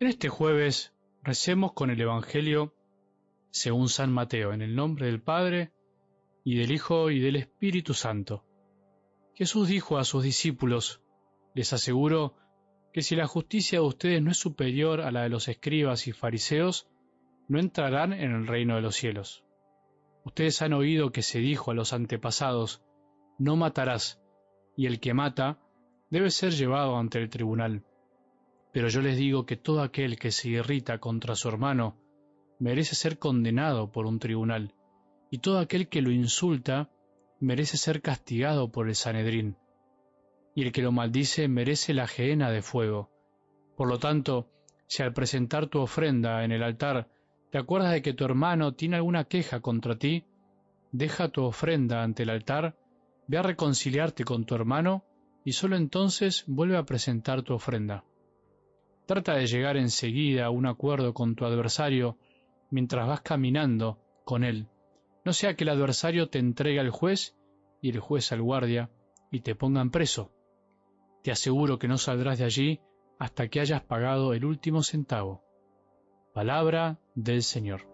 [0.00, 2.72] En este jueves recemos con el Evangelio
[3.50, 5.72] según San Mateo, en el nombre del Padre,
[6.44, 8.44] y del Hijo, y del Espíritu Santo.
[9.34, 11.02] Jesús dijo a sus discípulos,
[11.52, 12.36] les aseguro
[12.92, 16.12] que si la justicia de ustedes no es superior a la de los escribas y
[16.12, 16.88] fariseos,
[17.48, 19.44] no entrarán en el reino de los cielos.
[20.24, 22.84] Ustedes han oído que se dijo a los antepasados,
[23.36, 24.22] no matarás,
[24.76, 25.58] y el que mata
[26.08, 27.84] debe ser llevado ante el tribunal.
[28.78, 31.96] Pero yo les digo que todo aquel que se irrita contra su hermano
[32.60, 34.72] merece ser condenado por un tribunal,
[35.32, 36.88] y todo aquel que lo insulta
[37.40, 39.56] merece ser castigado por el Sanedrín,
[40.54, 43.10] y el que lo maldice merece la gehenna de fuego.
[43.76, 44.48] Por lo tanto,
[44.86, 47.08] si al presentar tu ofrenda en el altar
[47.50, 50.24] te acuerdas de que tu hermano tiene alguna queja contra ti,
[50.92, 52.78] deja tu ofrenda ante el altar,
[53.26, 55.02] ve a reconciliarte con tu hermano,
[55.44, 58.04] y sólo entonces vuelve a presentar tu ofrenda.
[59.08, 62.18] Trata de llegar enseguida a un acuerdo con tu adversario
[62.70, 64.68] mientras vas caminando con él.
[65.24, 67.34] No sea que el adversario te entregue al juez
[67.80, 68.90] y el juez al guardia
[69.30, 70.30] y te pongan preso.
[71.22, 72.80] Te aseguro que no saldrás de allí
[73.18, 75.42] hasta que hayas pagado el último centavo.
[76.34, 77.88] Palabra del Señor.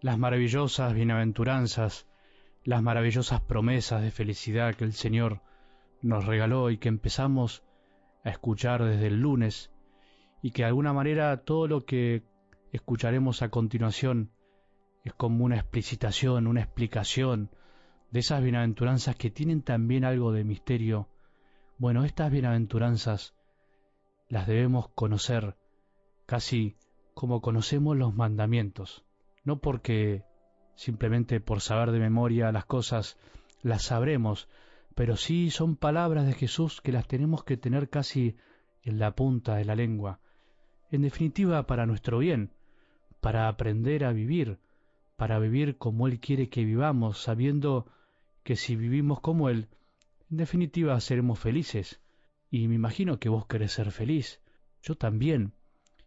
[0.00, 2.06] Las maravillosas bienaventuranzas
[2.66, 5.40] las maravillosas promesas de felicidad que el Señor
[6.02, 7.62] nos regaló y que empezamos
[8.24, 9.70] a escuchar desde el lunes
[10.42, 12.24] y que de alguna manera todo lo que
[12.72, 14.32] escucharemos a continuación
[15.04, 17.50] es como una explicitación, una explicación
[18.10, 21.08] de esas bienaventuranzas que tienen también algo de misterio.
[21.78, 23.36] Bueno, estas bienaventuranzas
[24.28, 25.56] las debemos conocer
[26.26, 26.76] casi
[27.14, 29.04] como conocemos los mandamientos,
[29.44, 30.24] no porque
[30.76, 33.18] simplemente por saber de memoria las cosas
[33.62, 34.48] las sabremos,
[34.94, 38.36] pero sí son palabras de Jesús que las tenemos que tener casi
[38.82, 40.20] en la punta de la lengua.
[40.90, 42.52] En definitiva, para nuestro bien,
[43.20, 44.58] para aprender a vivir,
[45.16, 47.86] para vivir como Él quiere que vivamos, sabiendo
[48.44, 49.68] que si vivimos como Él,
[50.30, 52.00] en definitiva seremos felices.
[52.50, 54.40] Y me imagino que vos querés ser feliz,
[54.82, 55.52] yo también,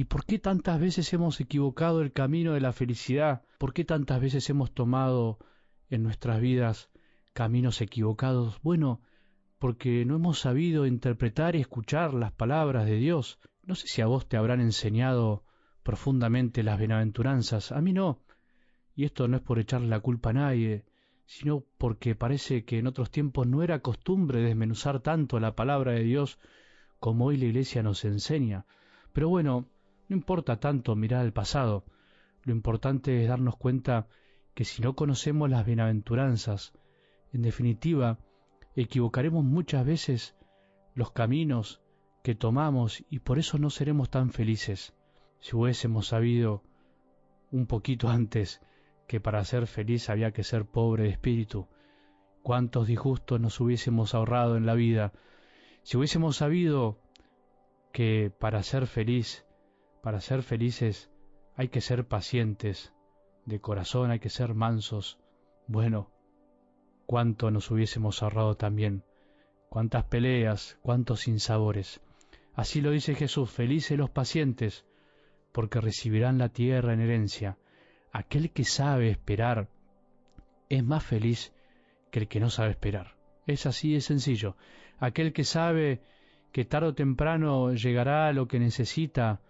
[0.00, 3.42] ¿Y por qué tantas veces hemos equivocado el camino de la felicidad?
[3.58, 5.38] ¿Por qué tantas veces hemos tomado
[5.90, 6.88] en nuestras vidas
[7.34, 8.62] caminos equivocados?
[8.62, 9.02] Bueno,
[9.58, 13.40] porque no hemos sabido interpretar y escuchar las palabras de Dios.
[13.62, 15.44] No sé si a vos te habrán enseñado
[15.82, 18.22] profundamente las bienaventuranzas, a mí no.
[18.96, 20.86] Y esto no es por echarle la culpa a nadie,
[21.26, 26.04] sino porque parece que en otros tiempos no era costumbre desmenuzar tanto la palabra de
[26.04, 26.38] Dios
[27.00, 28.64] como hoy la Iglesia nos enseña.
[29.12, 29.68] Pero bueno,
[30.10, 31.84] no importa tanto mirar al pasado,
[32.42, 34.08] lo importante es darnos cuenta
[34.54, 36.72] que si no conocemos las bienaventuranzas,
[37.32, 38.18] en definitiva,
[38.74, 40.36] equivocaremos muchas veces
[40.94, 41.80] los caminos
[42.24, 44.94] que tomamos y por eso no seremos tan felices.
[45.38, 46.64] Si hubiésemos sabido
[47.52, 48.60] un poquito antes
[49.06, 51.68] que para ser feliz había que ser pobre de espíritu,
[52.42, 55.12] cuántos disgustos nos hubiésemos ahorrado en la vida,
[55.84, 56.98] si hubiésemos sabido
[57.92, 59.46] que para ser feliz
[60.02, 61.10] para ser felices
[61.56, 62.92] hay que ser pacientes,
[63.44, 65.18] de corazón hay que ser mansos.
[65.66, 66.10] Bueno,
[67.06, 69.04] cuánto nos hubiésemos ahorrado también,
[69.68, 72.00] cuántas peleas, cuántos sinsabores.
[72.54, 74.86] Así lo dice Jesús, felices los pacientes,
[75.52, 77.58] porque recibirán la tierra en herencia.
[78.12, 79.68] Aquel que sabe esperar
[80.68, 81.52] es más feliz
[82.10, 83.16] que el que no sabe esperar.
[83.46, 84.56] Es así de sencillo.
[84.98, 86.00] Aquel que sabe
[86.52, 89.40] que tarde o temprano llegará lo que necesita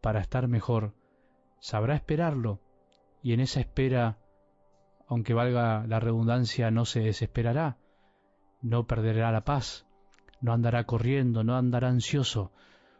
[0.00, 0.94] para estar mejor,
[1.60, 2.60] sabrá esperarlo
[3.22, 4.18] y en esa espera,
[5.08, 7.78] aunque valga la redundancia, no se desesperará,
[8.62, 9.86] no perderá la paz,
[10.40, 12.52] no andará corriendo, no andará ansioso.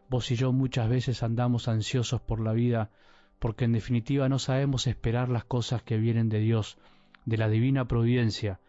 [0.09, 2.91] Vos y yo muchas veces andamos ansiosos por la vida
[3.39, 6.79] porque en definitiva no sabemos esperar las cosas que vienen de Dios,
[7.25, 8.61] de la divina providencia.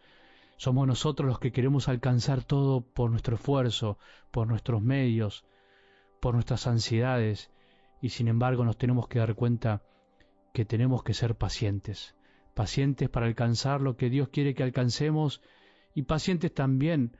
[0.57, 3.97] Somos nosotros los que queremos alcanzar todo por nuestro esfuerzo,
[4.31, 5.45] por nuestros medios,
[6.19, 7.49] por nuestras ansiedades,
[8.01, 9.83] y sin embargo nos tenemos que dar cuenta
[10.53, 12.15] que tenemos que ser pacientes,
[12.53, 15.41] pacientes para alcanzar lo que Dios quiere que alcancemos
[15.93, 17.17] y pacientes también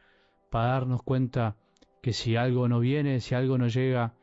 [0.50, 1.58] para darnos cuenta
[2.02, 4.16] que si algo no viene, si algo no llega,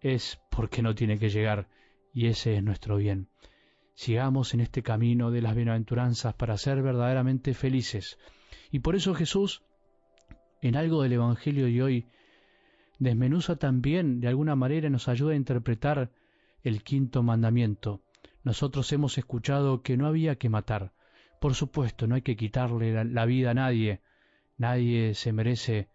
[0.00, 1.68] es porque no tiene que llegar
[2.12, 3.28] y ese es nuestro bien.
[3.94, 8.18] Sigamos en este camino de las bienaventuranzas para ser verdaderamente felices.
[8.70, 9.62] Y por eso Jesús,
[10.62, 12.06] en algo del Evangelio de hoy,
[13.00, 16.12] desmenuza también de alguna manera nos ayuda a interpretar
[16.62, 18.02] el quinto mandamiento.
[18.44, 20.92] Nosotros hemos escuchado que no había que matar.
[21.40, 24.02] Por supuesto, no hay que quitarle la, vida a nadie.
[24.58, 25.88] Nadie se merece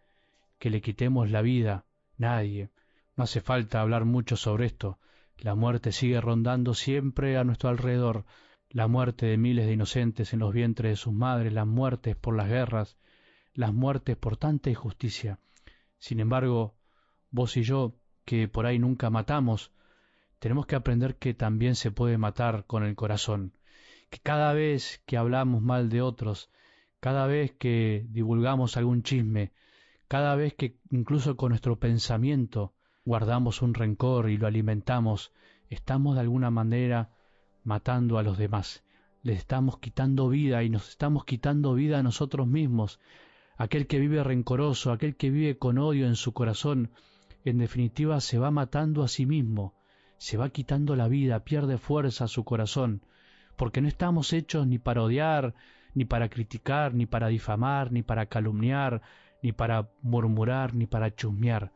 [0.58, 1.86] que le quitemos la vida,
[2.18, 2.72] nadie.
[3.16, 4.98] No hace falta hablar mucho sobre esto.
[5.38, 8.26] La muerte sigue rondando siempre a nuestro alrededor,
[8.72, 12.36] la muerte de miles de inocentes en los vientres de sus madres, las muertes por
[12.36, 12.98] las guerras,
[13.54, 15.40] las muertes por tanta injusticia.
[16.00, 16.76] Sin embargo,
[17.36, 17.94] vos y yo,
[18.26, 19.72] que por ahí nunca matamos,
[20.40, 23.54] tenemos que aprender que también se puede matar con el corazón,
[24.10, 26.50] que cada vez que hablamos mal de otros,
[27.00, 29.52] cada vez que divulgamos algún chisme,
[30.08, 32.74] cada vez que incluso con nuestro pensamiento
[33.04, 35.34] guardamos un rencor y lo alimentamos,
[35.70, 37.12] estamos de alguna manera
[37.64, 38.84] matando a los demás,
[39.24, 43.00] les estamos quitando vida y nos estamos quitando vida a nosotros mismos.
[43.58, 46.92] Aquel que vive rencoroso, aquel que vive con odio en su corazón,
[47.46, 49.76] en definitiva se va matando a sí mismo,
[50.18, 53.02] se va quitando la vida, pierde fuerza su corazón,
[53.56, 55.54] porque no estamos hechos ni para odiar,
[55.94, 59.02] ni para criticar, ni para difamar, ni para calumniar,
[59.44, 61.72] ni para murmurar, ni para chusmear.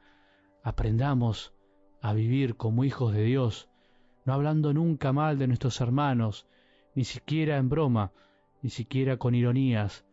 [0.64, 1.54] Aprendamos
[2.02, 3.70] a vivir como hijos de Dios,
[4.26, 6.48] no hablando nunca mal de nuestros hermanos,
[6.96, 8.12] ni siquiera en broma,
[8.62, 10.06] ni siquiera con ironías.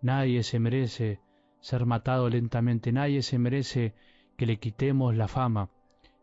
[0.00, 1.20] Nadie se merece
[1.60, 3.94] ser matado lentamente, nadie se merece
[4.36, 5.70] que le quitemos la fama,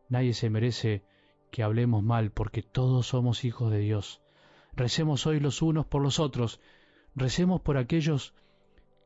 [0.10, 1.04] nadie se merece
[1.52, 4.22] que hablemos mal, porque todos somos hijos de Dios.
[4.74, 6.60] Recemos hoy los unos por los otros,
[7.16, 8.34] recemos por aquellos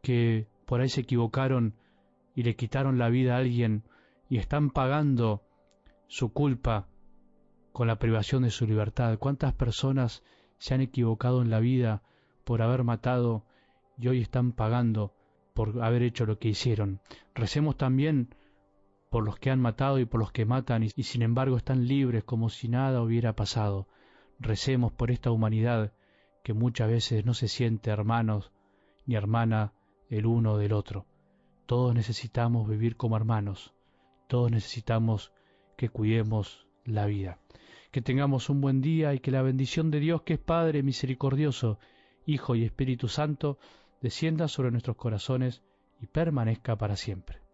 [0.02, 1.76] que por ahí se equivocaron
[2.36, 3.84] y le quitaron la vida a alguien
[4.30, 5.44] y están pagando
[6.08, 6.88] su culpa
[7.72, 9.18] con la privación de su libertad.
[9.18, 10.24] ¿Cuántas personas
[10.58, 12.04] se han equivocado en la vida
[12.44, 13.46] por haber matado
[13.98, 15.14] y hoy están pagando
[15.54, 17.00] por haber hecho lo que hicieron?
[17.34, 18.36] Recemos también
[19.16, 22.26] por los que han matado y por los que matan y, sin embargo están libres
[22.26, 23.88] como si nada hubiera pasado.
[24.40, 25.94] Recemos por esta humanidad
[26.44, 28.52] que muchas veces no se siente hermanos
[29.06, 29.72] ni hermana
[30.10, 31.06] el uno del otro.
[31.66, 33.74] Todos necesitamos vivir como hermanos,
[34.28, 35.32] todos necesitamos
[35.78, 37.40] que cuidemos la vida.
[37.92, 41.80] Que tengamos un buen día y que la bendición de Dios, que es Padre misericordioso,
[42.26, 43.60] Hijo y Espíritu Santo,
[44.02, 45.64] descienda sobre nuestros corazones
[46.02, 47.45] y permanezca para siempre.